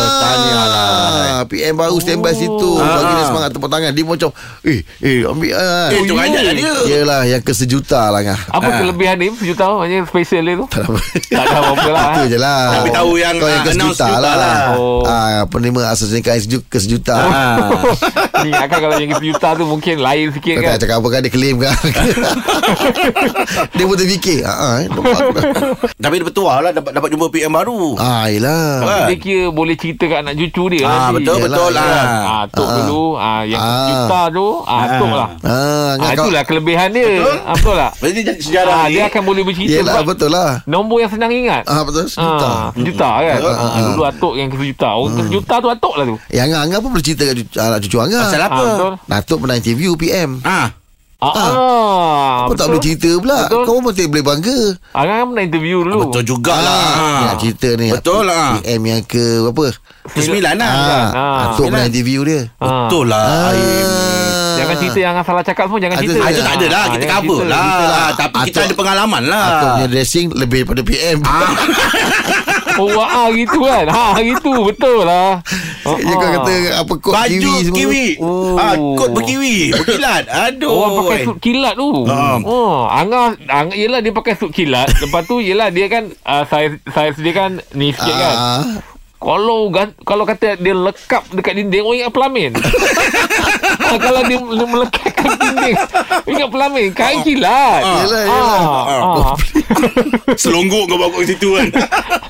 PM 1.45 1.75
baru 1.75 1.97
standby 1.97 2.33
situ 2.33 2.71
Ah. 2.77 2.99
Bagi 2.99 3.13
dia 3.13 3.25
semangat 3.25 3.51
tepuk 3.51 3.69
tangan 3.69 3.91
Dia 3.91 4.05
macam 4.05 4.31
Eh 4.63 4.81
eh 4.99 5.23
ambil 5.23 5.53
ah. 5.53 5.89
Eh, 5.89 6.01
tu 6.03 6.13
ya. 6.13 6.25
ajak 6.25 6.43
lah 6.43 6.55
dia 6.55 6.73
Yelah 6.87 7.21
yang 7.27 7.41
kesejuta 7.41 8.01
lah 8.09 8.21
ngah. 8.23 8.41
Apa 8.51 8.67
Ah. 8.67 8.77
kelebihan 8.79 9.17
dia? 9.17 9.31
Sejuta 9.35 9.65
macam 9.71 10.05
special 10.05 10.43
dia 10.43 10.55
tu. 10.57 10.67
Tak 10.69 10.83
apa 10.83 10.99
Tak 11.25 11.43
ada 11.43 11.57
apa-apa 11.57 11.89
lah. 11.89 12.05
Itu 12.11 12.23
je 12.27 12.39
lah 12.39 12.63
Tapi 12.75 12.89
tahu 12.91 13.11
yang, 13.15 13.35
Kau 13.35 13.47
yang 13.47 13.59
ah, 13.59 13.65
kesejuta 13.65 14.09
lah, 14.15 14.35
lah. 14.35 14.57
Oh. 14.75 15.03
ah, 15.03 15.43
Penerima 15.47 15.81
AstraZeneca 15.87 16.31
yang 16.31 16.43
seju- 16.43 16.67
kesejuta 16.67 17.15
Ah. 17.15 17.71
Ni 18.43 18.51
akan 18.51 18.79
kalau 18.79 18.97
yang 18.97 19.13
sejuta 19.15 19.49
tu 19.53 19.65
mungkin 19.65 19.97
lain 19.99 20.29
sikit 20.31 20.55
kan. 20.59 20.75
tak 20.75 20.85
cakap 20.85 20.97
apa 20.99 21.09
kan 21.09 21.21
Dia 21.21 21.33
claim 21.33 21.57
kan 21.59 21.73
Dia 23.71 23.85
pun 23.85 23.95
terfikir 23.95 24.39
ah, 24.43 24.55
ah, 24.55 24.75
eh, 24.77 24.87
dah. 24.89 25.03
Tapi 26.03 26.15
dia 26.15 26.25
bertuah 26.25 26.57
lah 26.61 26.71
Dapat 26.73 26.91
dapat 26.93 27.09
jumpa 27.09 27.27
PM 27.31 27.53
baru 27.53 27.97
ah, 27.97 28.27
Yelah 28.27 28.67
Ah. 28.77 29.07
Dia 29.07 29.17
kira 29.17 29.45
boleh 29.51 29.75
cerita 29.75 30.05
kat 30.05 30.21
anak 30.21 30.35
cucu 30.37 30.65
dia 30.71 30.85
Ah, 30.85 31.11
nanti. 31.11 31.25
Betul 31.37 31.71
Yelah, 31.71 31.85
betul 31.85 32.01
lah. 32.01 32.05
Ah, 32.25 32.45
Tok 32.47 32.65
Ah. 32.65 32.75
dulu 32.77 33.03
ah, 33.15 33.43
Yang 33.43 33.61
Ah. 33.61 33.73
sejuta 33.81 34.21
tu 34.31 34.47
ah, 34.61 34.75
Ah. 34.75 34.87
Tok 34.95 35.11
lah. 35.11 35.29
Ah, 35.37 35.49
ah, 35.49 35.91
ngah 35.95 36.11
kau, 36.11 36.25
Itulah 36.25 36.43
kelebihan 36.45 36.89
dia. 36.91 37.07
Betul. 37.09 37.37
ah, 37.37 37.55
Betul 37.55 37.75
tak? 37.75 37.93
Jadi 38.01 38.21
sejarah 38.39 38.75
Ah, 38.75 38.85
ni 38.85 38.93
dia 38.93 39.05
akan 39.07 39.23
boleh 39.23 39.43
bercerita 39.43 39.73
Yelah 39.75 39.93
sebab 39.95 40.05
betul 40.07 40.31
lah. 40.31 40.51
Nombor 40.65 40.97
yang 40.99 41.11
senang 41.11 41.31
ingat. 41.31 41.63
Ah 41.65 41.83
betul 41.83 42.05
sejuta. 42.07 42.47
Ah, 42.47 42.67
sejuta 42.73 43.09
kan? 43.17 43.37
Betul. 43.37 43.55
ah, 43.55 43.71
Dulu 43.85 44.03
atuk 44.05 44.35
yang 44.35 44.49
sejuta. 44.49 44.89
Oh 44.93 45.07
sejuta 45.09 45.55
tu 45.57 45.69
atuk 45.69 45.95
lah 45.95 46.05
tu. 46.07 46.17
Yang 46.29 46.45
Angah 46.47 46.61
Angah 46.63 46.79
pun 46.79 46.89
boleh 46.91 47.03
cerita 47.03 47.23
kat 47.25 47.35
cucu, 47.37 47.57
anak 47.59 47.79
cucu 47.81 47.99
Angah. 47.99 48.23
Pasal 48.23 48.39
ah, 48.39 48.47
apa? 48.47 48.63
Betul. 48.65 48.93
Datuk 49.07 49.39
pernah 49.41 49.57
interview 49.57 49.91
PM 49.95 50.31
Ah, 50.41 50.69
Ah, 51.27 51.33
ah, 51.33 52.33
Kau 52.45 52.55
tak 52.55 52.67
boleh 52.69 52.83
cerita 52.83 53.11
pula. 53.17 53.39
Betul. 53.43 53.63
Kau 53.65 53.77
pun 53.79 53.91
tak 53.91 54.07
boleh 54.07 54.21
bangga. 54.23 54.59
Angah 54.93 55.15
kan 55.15 55.27
pernah 55.27 55.45
interview 55.45 55.79
dulu. 55.81 55.99
Betul 56.05 56.23
jugalah. 56.25 56.87
Ah, 56.93 57.21
Nak 57.25 57.37
cerita 57.39 57.69
ni. 57.75 57.89
Betul 57.89 58.23
lah. 58.25 58.61
PM 58.61 58.83
yang 58.85 59.03
ke 59.03 59.25
Apa? 59.47 59.65
Kesembilan 60.07 60.55
lah. 60.55 60.69
Ah, 60.69 61.07
Ah. 61.11 61.37
Datuk 61.47 61.65
pernah 61.67 61.87
interview 61.87 62.21
dia. 62.23 62.41
Ah. 62.59 62.85
Betul 62.85 63.05
lah 63.09 63.51
Aim. 63.51 63.89
Jangan 64.55 64.77
cerita 64.77 64.99
yang 64.99 65.11
Angah 65.11 65.25
salah 65.25 65.43
cakap 65.43 65.65
semua 65.67 65.81
Jangan 65.81 65.97
Ada- 65.97 66.05
cerita. 66.05 66.19
Ah, 66.19 66.29
itu 66.29 66.41
tak 66.41 66.55
ada 66.55 66.67
lah. 66.67 66.77
Ah, 66.77 66.87
Kita 66.87 66.99
jangan 67.01 67.15
cover 67.17 67.39
cerita. 67.39 67.51
lah. 67.51 67.65
Lah. 67.65 68.09
Tapi 68.15 68.37
kita 68.43 68.45
Atuk- 68.55 68.65
ada 68.65 68.75
pengalaman 68.77 69.23
lah. 69.25 69.45
Datuk 69.47 69.69
punya 69.73 69.89
dressing 69.91 70.27
Lebih 70.31 70.59
daripada 70.61 70.81
PM 70.83 71.19
Ah. 71.23 71.51
Oh 72.75 72.99
ah 72.99 73.31
gitu 73.31 73.59
kan? 73.63 73.87
Ha 73.87 74.19
gitu 74.19 74.53
betul 74.67 75.07
lah. 75.07 75.39
Dia 75.85 76.15
kau 76.17 76.29
kata 76.41 76.53
apa 76.81 76.95
kot 76.97 77.13
Baju 77.13 77.53
kiwi 77.69 77.73
kiwi, 77.77 78.07
semua. 78.17 78.25
Oh. 78.25 78.57
ah, 78.57 78.75
Kot 78.97 79.11
berkiwi. 79.13 79.57
Berkilat. 79.77 80.25
Aduh. 80.33 80.73
Orang 80.73 80.93
pakai 81.05 81.19
suit 81.29 81.39
kilat 81.45 81.75
tu. 81.77 81.89
Ah. 82.09 82.41
Oh 82.41 82.89
Angah, 82.89 83.37
Angah 83.47 83.77
Yelah 83.77 84.01
dia 84.01 84.13
pakai 84.17 84.35
suit 84.41 84.49
kilat. 84.49 84.89
Lepas 84.89 85.29
tu 85.29 85.45
Yelah 85.45 85.69
dia 85.69 85.87
kan 85.93 86.09
uh, 86.25 86.45
Saiz, 86.49 86.81
saiz 86.89 87.21
dia 87.21 87.33
kan 87.37 87.61
Ni 87.77 87.93
sikit 87.93 88.17
kan. 88.17 88.35
Ah, 88.35 88.61
Kalau 89.17 89.73
gan- 89.73 89.97
kalau 90.05 90.23
kata 90.23 90.57
dia 90.57 90.77
lekap 90.77 91.25
dekat 91.33 91.57
dinding 91.57 91.81
Orang 91.81 91.97
ingat 91.97 92.13
pelamin? 92.13 92.51
Ha, 92.53 93.97
Kalau 94.05 94.21
dia 94.25 94.37
mele- 94.37 94.69
melekatkan 94.69 95.31
dinding 95.35 95.77
Ingat 96.29 96.49
pelamin? 96.49 96.89
Kain 96.93 97.25
kilat. 97.25 97.83
Yelah, 97.83 98.23
yelah. 98.27 98.61
Ah, 98.61 99.33
ah. 99.33 99.35
Selonggok 100.43 100.85
kau 100.87 100.99
bawa 100.99 101.15
kat 101.15 101.33
situ 101.33 101.57
kan? 101.57 101.69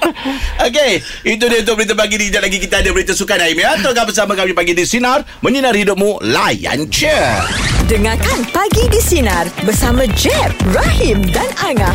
Okey 0.67 0.93
Itu 1.26 1.45
dia 1.47 1.61
untuk 1.61 1.75
berita 1.76 1.95
pagi 1.95 2.14
ni. 2.14 2.25
Sekejap 2.29 2.43
lagi 2.47 2.59
kita 2.59 2.76
ada 2.79 2.91
berita 2.91 3.12
sukan 3.12 3.38
Aimi 3.43 3.62
Atau 3.62 3.91
bersama 4.07 4.33
kami 4.33 4.55
pagi 4.55 4.73
di 4.73 4.87
Sinar 4.87 5.26
Menyinari 5.43 5.83
hidupmu 5.83 6.23
Layan 6.23 6.87
je. 6.88 7.19
Dengarkan 7.85 8.49
Pagi 8.49 8.88
di 8.88 8.97
Sinar 8.97 9.45
bersama 9.61 10.09
Jeb, 10.17 10.57
Rahim 10.73 11.21
dan 11.29 11.49
Angah. 11.61 11.93